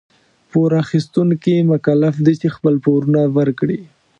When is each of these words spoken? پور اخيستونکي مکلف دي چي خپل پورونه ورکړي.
پور 0.51 0.71
اخيستونکي 0.83 1.55
مکلف 1.71 2.15
دي 2.25 2.33
چي 2.41 2.47
خپل 2.55 2.73
پورونه 2.85 3.21
ورکړي. 3.37 3.79